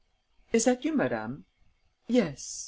[0.51, 1.45] "Is that you, madame?"
[2.07, 2.59] "Yes.